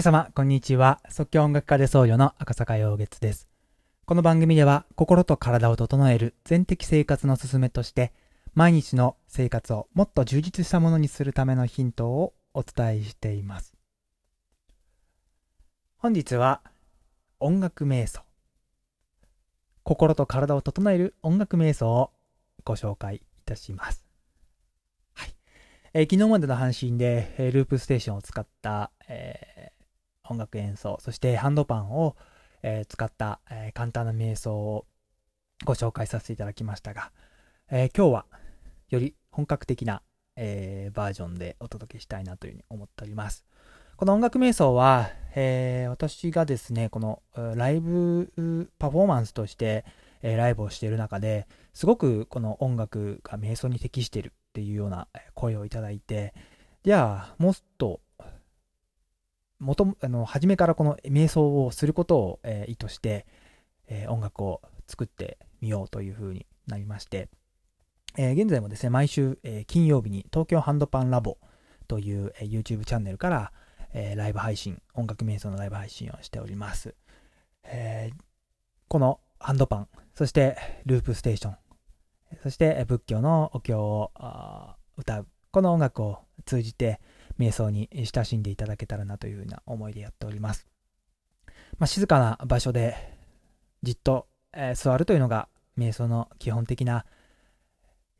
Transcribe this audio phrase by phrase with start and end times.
[0.00, 1.02] 皆様、こんにちは。
[1.10, 3.50] 即興音楽家で僧侶の赤坂陽月です。
[4.06, 8.14] この番組では、心と体を整える全的生活の勧めとして、
[8.54, 13.74] 毎日の生活をもっと充実したものにするためのヒントをお伝えしています。
[15.98, 16.62] 本日は、
[17.38, 18.22] 音楽瞑想。
[19.82, 22.10] 心と体を整える音楽瞑想を
[22.64, 24.06] ご紹介いたします。
[25.12, 25.34] はい。
[25.92, 29.69] えー、昨日までの配信で、えー、ループステーションを使った、えー、
[30.30, 32.16] 音楽演奏、そしてハンドパンを、
[32.62, 34.86] え使った、え簡単な瞑想を
[35.64, 37.10] ご紹介させていただきましたが、
[37.70, 38.26] え今日は
[38.88, 40.02] より本格的な、
[40.36, 43.44] えバージョンでお届けしたいなというふうに思っております。
[43.96, 47.22] この音楽瞑想は、え、私がですね、この
[47.54, 48.32] ライブ
[48.78, 49.84] パフォーマンスとして、
[50.22, 56.32] え、ライブをしている中で、すごくこの音楽が瞑想に適しているっていうような声をいただいて、
[56.82, 58.00] じゃあ、もっと、
[59.60, 63.26] もとあの初めからこの瞑想をすることを、えー、意図して、
[63.88, 67.28] えー、音楽を作ってみようというふうになりまして、
[68.16, 71.38] えー、現在もですね、毎週、え金曜日に東京ハンドパンラボ
[71.86, 73.52] という、え YouTube チャンネルから、
[73.92, 76.94] え、ライブ配信、音楽瞑想のライブ配信をしております。
[77.64, 78.10] え、
[78.88, 81.56] このハンドパン、そしてループステーション、
[82.42, 84.10] そして仏教のお経を
[84.96, 87.00] 歌う、この音楽を通じて
[87.40, 90.66] 瞑想に親しんでいただけたらなというふうな思いでやっております。
[91.78, 92.94] まあ、静かな場所で
[93.82, 97.06] じっと、えー、座るというのが瞑想の基本的な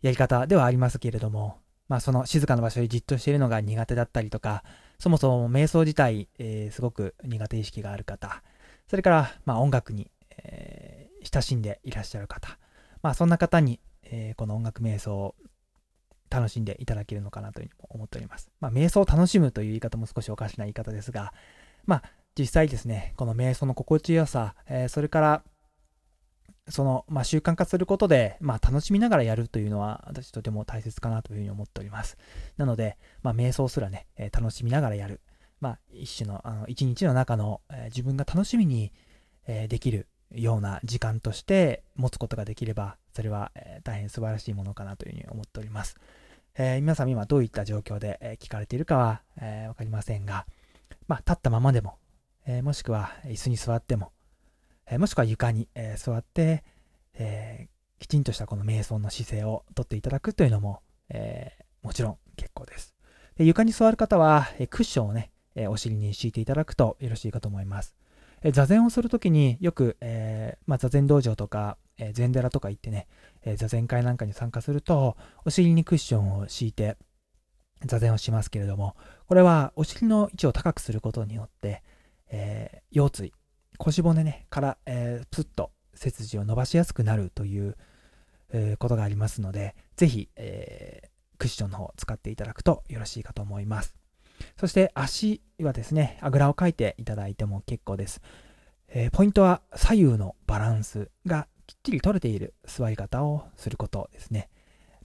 [0.01, 4.65] やり方ではありますけれども、まあ、その静かな場所にじっとしているのが苦手だったりとか、
[4.99, 8.43] そもそも瞑想自体、えー、すごく苦手意識がある方、
[8.89, 12.59] それから、まあ、音楽に、えー、親しんでいらっしゃる方、
[13.03, 15.35] まあ、そんな方に、えー、この音楽瞑想を
[16.31, 18.51] 楽しんでいただけるのかなというふうに思っております。
[18.61, 21.33] まあ、瞑想を楽しむという言い方も少しおかしな言い方ですが、
[21.87, 22.03] まあ、
[22.39, 25.43] 実際ですね、この瞑想の心地よさ、えー、それから、
[26.69, 32.17] その、まあ、習慣化することで、まあ、楽しみながらやるというのは、私とても大切かなというふうに思っております。
[32.57, 35.21] なので、まあ、瞑想すらね、えー、楽しみながらやる。
[35.61, 38.93] まあ、一種の、あの、一日の中の、えー、自分が楽しみに、
[39.47, 45.97] え、できるような時間として持つことができれば、それは、え大変素晴らしいものかなというふうに思っております。
[46.57, 50.47] え皆さん今どういった状況で、え聞かれているかは、えわかりませんが、
[51.09, 51.99] まあ、立ったままでも、
[52.47, 54.13] えもしくは椅子に座っても、
[54.87, 56.65] えもしくは床に、え座って、
[57.15, 57.69] え
[57.99, 61.53] きちんとしたこの瞑想の姿勢をとっていただくというのも、え
[61.83, 62.95] もちろん結構です。
[63.37, 67.95] で床に座る方は、えクッションをね、えお尻に敷いていただくとよろしいかと思います。
[68.43, 73.07] え座禅をするときによく、え、まあ、座禅道場とか、え、禅寺とか行ってね、
[73.43, 76.97] え、座禅会なんかに参加すると、お尻にクッションを敷いて
[77.87, 78.97] 座禅をしますけれども、
[79.29, 81.83] これはお尻の位置を高くすることによって、
[82.31, 83.33] え腰椎、
[83.79, 87.77] 腰骨ね、から、えー、プッと背筋を伸ばしやすくなるという、
[88.53, 93.95] えー、ことがありますので、ぜひ、えー、クッションの方を使っていただくとよろしいかと思います。
[94.59, 98.21] そして足はですね、あぐらをかいていただいても結構です。
[98.89, 104.49] えー、ポイントは左右のバランスがきっちり取れている座り方をすることですね。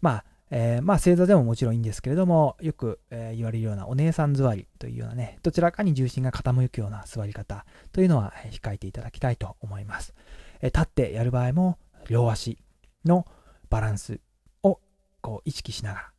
[0.02, 10.16] まあ、えー、まあ正座でももちろんいいんですけれども、よく、えー、言われるようなお姉さん座りというようなね、どちらかに重心が傾くような座り方というのは控えていただきたいと思います。
[10.60, 11.78] えー、立ってやる場合も、
[12.10, 12.58] 両足
[13.06, 13.28] の
[13.70, 14.20] バランス
[14.64, 14.80] を
[15.22, 16.12] こう意識しながら、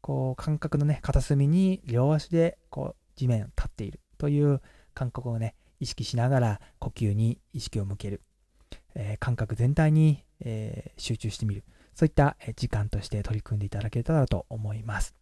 [0.00, 4.60] こう感覚のね、片隅に両足でこう地面を立っているという
[4.94, 8.22] 感覚をね、意識しながら呼吸に意識を向ける。
[8.94, 11.64] えー、感覚全体に、えー、集中してみる。
[11.94, 15.14] そういった時間として取り組んでいただけたらと思います。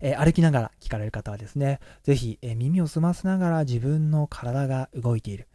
[0.00, 5.48] えー、歩きながら聞かれる方はですね、ぜひ、えー、耳を澄ませながら自分の体が動いている。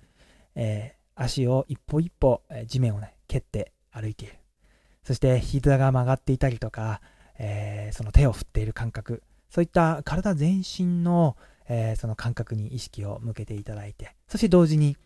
[0.56, 4.36] えー、足を一歩一歩、え地面をね、蹴って歩いている。
[5.04, 7.02] そして膝が曲がっていたりとか、
[7.40, 11.38] えその手を振っている感覚、そういった体全身の、
[11.70, 14.98] えその感覚に意識を向けていただいて、そして同時に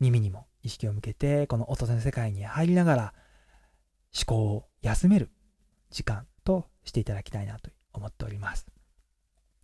[0.00, 3.14] 耳にも意識を向けて、この音の世界に入りながら、
[4.14, 5.30] 思考を休める
[5.90, 8.66] 時間としていただきたいなと思っております。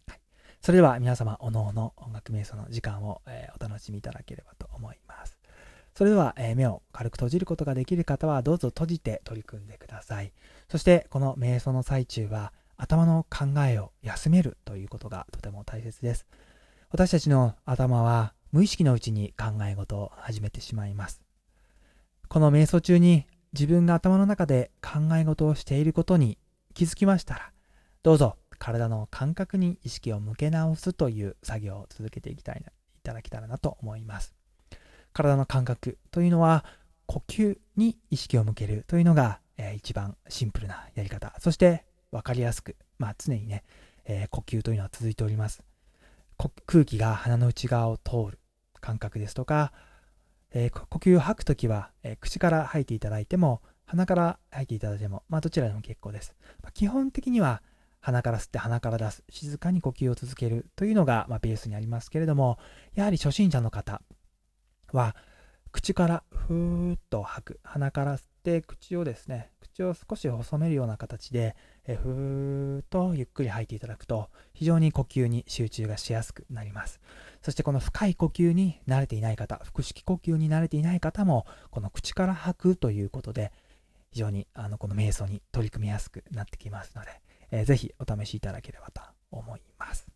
[0.07, 0.21] はい、
[0.61, 5.39] それでは皆様、おのおの音楽瞑想の時間を、えー、お楽しみいただければと思います。
[5.95, 10.33] それでは、えー、目を軽く閉じることができる方はどうぞ閉じて取り組んでください。
[10.69, 16.27] そしてこの瞑想の最中は頭の考えを休めるということがとても大切です。
[16.91, 21.21] 私たちの頭は無意識のうちに考え事を始めてしまいます。
[22.29, 26.39] この瞑想中に自分が頭の中で考え事をしていることに
[26.73, 27.51] 気づきましたら、
[28.05, 32.73] どうぞ体の感覚に意識を向け直すという作業を続けていきたいない
[33.03, 34.37] ただけたらなと思います。
[35.13, 36.65] 体の感覚というのは
[37.07, 41.35] 呼吸に意識を向けるというのが、えー、一番シンプルなやり方。
[41.41, 43.65] そして分かりやすく、まあ、常にね、
[44.05, 45.65] えー、呼吸というのは続いております。
[46.67, 48.39] 空気が鼻の内側を通る
[48.85, 49.73] 感覚ですとか、
[50.53, 56.35] えー、呼吸を吐くときは、え口から吐いていただいても、鼻から吐いていただいても、まあ、どちらでも結構です。
[56.63, 57.63] まあ、基本的には
[58.01, 62.59] 鼻から吸って鼻から出す、静かに呼吸を続けるというのが、まあ、ベースにありますけれども、
[62.95, 64.03] やはり初心者の方
[64.93, 65.17] は、
[65.73, 77.01] 口からふーっと吐く、鼻から吸って口をですね、口を少し細めるような形で、えふーっとゆっくり吐いていただくと、非常に呼吸に集中がしやすくなります。
[77.45, 83.53] そしてこの深い呼吸に慣れていない方、腹式呼吸に慣れていない方も、この口から吐くということで、
[84.13, 87.21] 非常にあのこの瞑想に取り組みやすくなってきますので、
[87.51, 90.14] えー、ぜひお試しいただければと思います。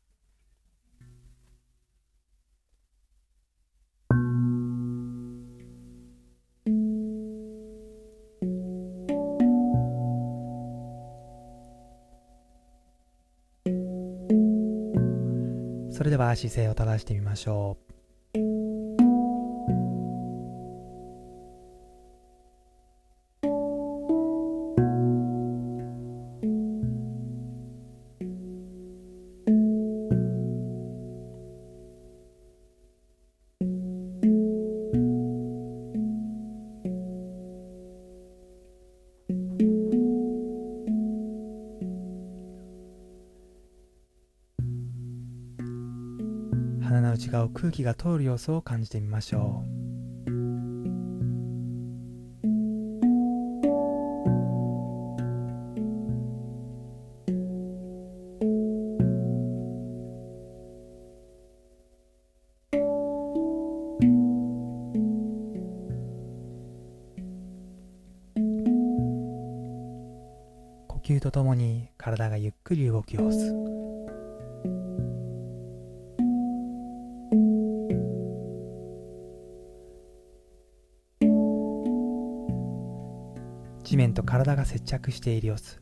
[15.99, 17.88] それでは姿勢を正してみましょう。
[46.89, 49.89] 鼻の内側を空気が通る様子を感じてみましょう。
[70.89, 73.68] 呼吸とともに体がゆっくり動きをす。
[83.89, 85.81] 地面と体が接着している様子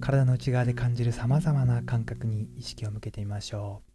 [0.00, 3.89] 体の内側で感じるさまざまな感覚に意識を向けてみましょう。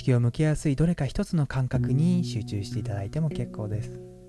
[0.00, 4.19] 識を向けやすいどれか一つの感覚に集中していただいても結構です。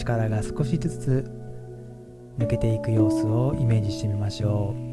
[0.00, 1.30] 力が少しずつ
[2.38, 4.89] 抜けていく様子をイメージしてみましょう。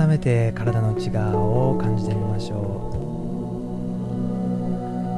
[0.00, 2.90] 改めて体の内側を感じてみましょ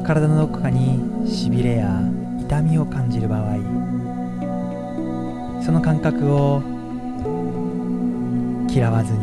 [0.02, 2.00] う体のどこかにしびれや
[2.40, 3.58] 痛みを感じる場合
[5.64, 6.60] その感覚を
[8.68, 9.20] 嫌わずに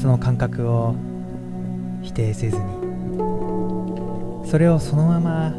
[0.00, 0.94] その感覚を
[2.00, 2.62] 否定せずに
[4.48, 5.52] それをそのまま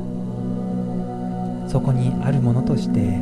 [1.69, 3.19] そこにあるものとして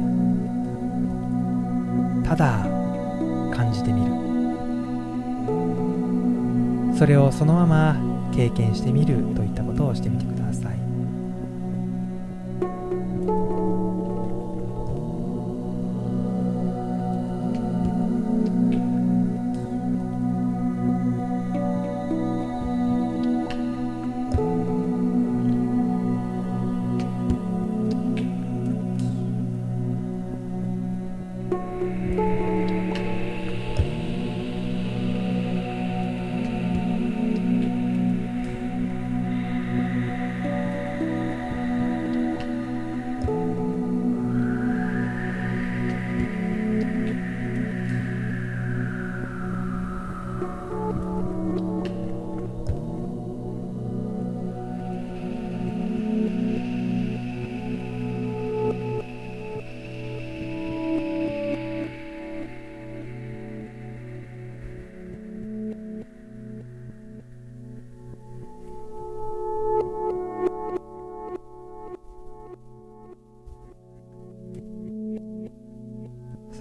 [2.25, 2.74] ただ
[3.55, 4.11] 感じてみる。
[6.97, 7.95] それをそのまま
[8.33, 10.34] 経験してみるといったことをしてみてください。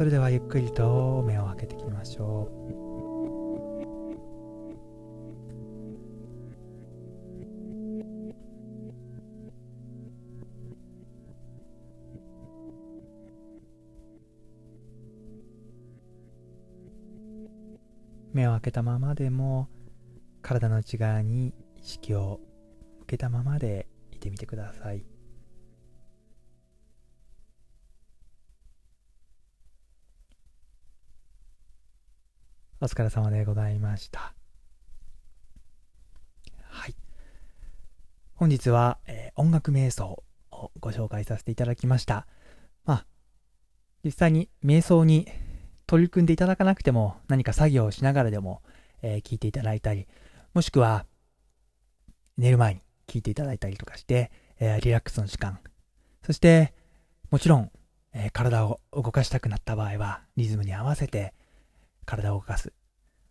[0.04, 2.64] それではゆっくりと目を開けていきましょう。
[18.34, 19.70] 目を開けたままでも
[20.42, 22.40] 体の内側に意識を
[23.00, 25.13] 向けたままでいてみてください。
[32.84, 34.34] お疲れ様でございました。
[36.68, 36.94] はい。
[38.34, 42.26] 本日は、えー、音楽瞑想をご紹介させていただきました。
[42.84, 43.06] まあ、
[44.04, 45.26] 実際に瞑想に
[45.86, 48.60] 取り組んでいただかなくても何か作業をしながらでも、
[49.00, 50.06] えー、聞いていただいたり、
[50.52, 51.06] もしくは
[52.36, 55.58] 寝る前に聞いていただいたりとかして、えー、リラックスの時間、
[56.22, 56.74] そして
[57.30, 57.70] もちろん、
[58.12, 61.32] えー、体を動かしたくなった場合はリズムに合わせて
[62.04, 62.72] 体を動かす。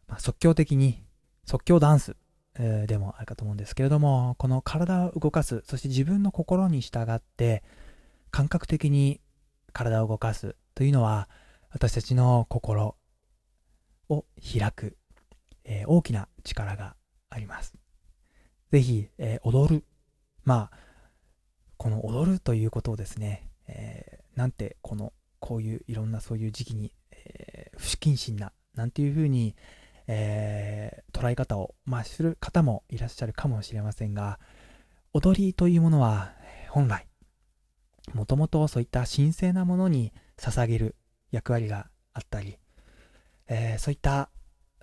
[0.07, 1.03] まあ、即興的に
[1.45, 2.15] 即興ダンス、
[2.55, 7.63] えー、でもあるかと思うんですけれども、この体を動かす、そして自分の心に従って
[8.31, 9.21] 感覚的に
[9.71, 11.29] 体を動かすというのは
[11.71, 12.95] 私たちの心
[14.09, 14.97] を開く、
[15.63, 16.95] えー、大きな力が
[17.29, 17.73] あります。
[18.71, 19.85] ぜひ、えー、踊る。
[20.43, 20.77] まあ、
[21.77, 29.55] この踊るということをですね、えー、なんてこの、こういういろんなそういう時期に、えー、不謹慎な、なんていうふうに、
[30.07, 34.39] えー、捉え方を、まあ、する方もいらっしゃるかもしれませんが、
[35.13, 36.33] 踊りというものは、
[36.69, 37.07] 本来、
[38.13, 40.95] もともとそういった神聖なものに捧げる
[41.31, 42.57] 役割があったり、
[43.47, 44.29] えー、そういった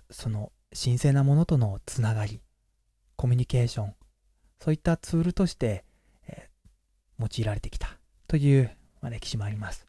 [0.09, 2.41] その神聖なものとのつながり、
[3.15, 3.95] コミュニケーション、
[4.59, 5.83] そういったツールとして、
[6.27, 9.85] えー、用いられてきたという、まあ、歴史もあります。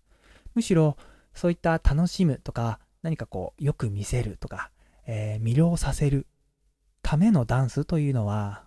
[0.55, 0.97] むしろ
[1.35, 4.71] そういった楽しむとか何かこうよく見せるとか、
[5.07, 6.27] えー、魅了させる
[7.03, 8.65] ためのダンスというのは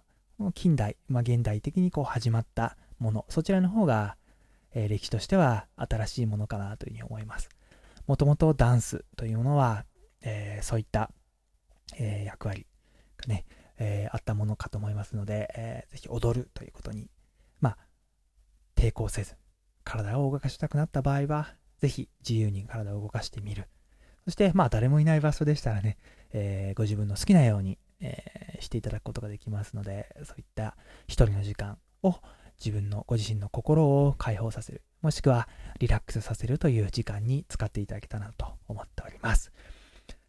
[0.54, 4.17] 近代、まあ、現代的にこう始まったものそちらの方が、
[4.74, 7.50] えー、歴史としては新しいものかなというふうに思います。
[8.08, 9.86] もともとダンスというものは、
[10.21, 11.10] えー、そういった、
[11.98, 12.67] えー、役割
[13.17, 13.45] がね、
[13.78, 17.10] え、あったものかと思いますので、えー、ぜひ踊るということに、
[17.60, 17.78] まあ、
[18.76, 19.36] 抵抗せず、
[19.84, 23.67] 体を動かしたくなった場合は、ぜひ自由に体を動かしてみる。
[24.26, 25.98] そして、まあ、誰もいない場所でしたらね、
[26.34, 30.76] えー、ご自分の好きなように、えー、していただくことができますので、そういった
[31.08, 32.16] 一人の時間を
[32.60, 34.82] 自分のご自身の心を解放させる。
[35.02, 35.48] もしくは
[35.80, 39.52] リラックスさせるという時間に使っていただけたらなと思っております。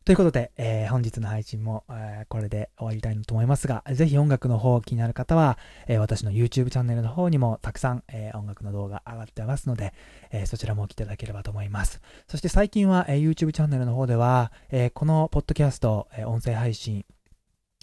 [0.06, 9.94] ということで、えー、本日の配信も、えー、これで終わりたいと思いますが、ぜひ音楽の方気になる方は、えー、私の YouTube チャンネルの方にもたくさん、え音楽の動画上がってますので、
[10.30, 12.00] えそちらも来ていただければと思います。
[12.28, 17.04] そして最近は、え YouTube チャンネルの方では、えこのポッドキャスト、え音声配信、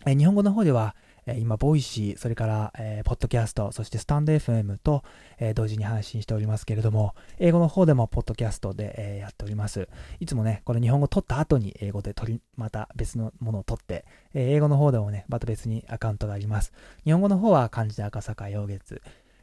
[0.05, 5.03] え日本語の方では、え今、ボイシー、それから、えー、ポッドキャスト、そしてスタンド FM と、
[5.39, 9.87] えー、同時に配信しておりますけれども、英語の方でもポッドキャストで、えー、やっております。
[10.19, 16.73] いつもね、この日本語撮った後に英語で取り、また別のものを撮って、え英語の方でもね、また別にアカウントがあります。
[17.03, 19.01] 日本語の方は漢字で赤坂陽月、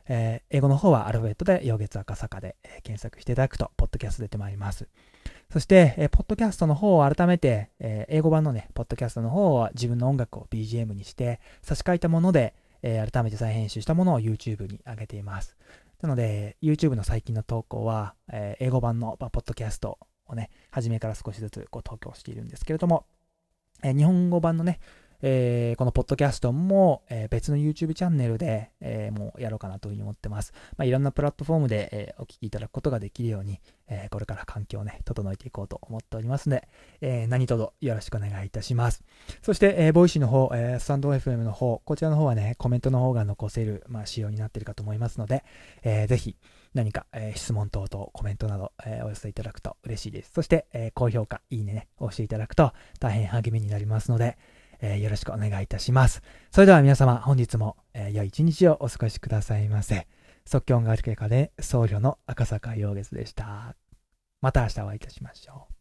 [0.09, 4.89] え英語の方はアルファベットで陽月赤坂で、え検索していただくと、ポッドキャスト出てまいります。
[5.53, 15.57] そして、えー、ポッドキャストの方を改めて、えー、英語版のね、ポッドキャストの方は自分の音楽を BGM にして差し替えたもので、えー、改めて再編集したものを YouTube に上げています。
[16.03, 23.05] なので、YouTube の最近の投稿は、えー、英語版の、まあ、ポッドキャストをね、初めから少しずつこう投稿しているんですけれども、
[23.83, 24.79] えー、日本語版のね、
[25.23, 30.53] えー、このポッドキャストも、えー、別の YouTube チャンネルで、えー、もうやろうかなというふうに思ってます。
[30.77, 36.69] まあ、いろんなプラットフォームで、えお聞きいただくことができるように、えこれから環境をね、整えていこうと思っておりますので、
[37.01, 39.03] え何卒よろしくお願いいたします。
[39.43, 45.45] そして、えボイシーの方、えスタンド FM の方、こちらの方はね、コメントの方が残せる、まあ、仕様になっているかと思いますので、
[45.83, 46.37] えー、ぜひ、
[46.75, 50.33] 何か、えー、質問等々、コメントなど、えー、お寄せいただくと嬉しいです。
[50.33, 54.39] そして、えー、高評価、いいねね、押していただくと大変励みになりますので、
[54.81, 56.23] えー、よろしくお願いいたします。
[56.51, 60.07] それでは皆様、本日も、えー、良い一日をお過ごしくださいませ。
[60.45, 63.77] 即興音楽家で僧侶の赤坂陽月でした。
[64.41, 65.80] また明日お会いいたしましょう。